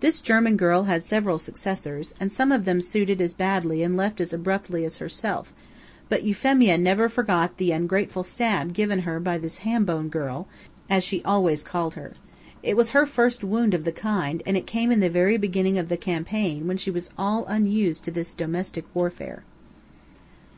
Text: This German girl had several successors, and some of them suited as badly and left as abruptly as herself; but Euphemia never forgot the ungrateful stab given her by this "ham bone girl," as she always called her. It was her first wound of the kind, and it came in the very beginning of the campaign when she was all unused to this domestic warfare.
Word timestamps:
This 0.00 0.22
German 0.22 0.56
girl 0.56 0.84
had 0.84 1.04
several 1.04 1.38
successors, 1.38 2.14
and 2.18 2.32
some 2.32 2.50
of 2.52 2.64
them 2.64 2.80
suited 2.80 3.20
as 3.20 3.34
badly 3.34 3.82
and 3.82 3.98
left 3.98 4.18
as 4.18 4.32
abruptly 4.32 4.82
as 4.86 4.96
herself; 4.96 5.52
but 6.08 6.22
Euphemia 6.22 6.78
never 6.78 7.10
forgot 7.10 7.58
the 7.58 7.72
ungrateful 7.72 8.22
stab 8.22 8.72
given 8.72 9.00
her 9.00 9.20
by 9.20 9.36
this 9.36 9.58
"ham 9.58 9.84
bone 9.84 10.08
girl," 10.08 10.48
as 10.88 11.04
she 11.04 11.22
always 11.22 11.62
called 11.62 11.96
her. 11.96 12.14
It 12.62 12.78
was 12.78 12.92
her 12.92 13.04
first 13.04 13.44
wound 13.44 13.74
of 13.74 13.84
the 13.84 13.92
kind, 13.92 14.42
and 14.46 14.56
it 14.56 14.66
came 14.66 14.90
in 14.90 15.00
the 15.00 15.10
very 15.10 15.36
beginning 15.36 15.76
of 15.78 15.90
the 15.90 15.98
campaign 15.98 16.66
when 16.66 16.78
she 16.78 16.90
was 16.90 17.10
all 17.18 17.44
unused 17.44 18.04
to 18.04 18.10
this 18.10 18.32
domestic 18.32 18.86
warfare. 18.94 19.44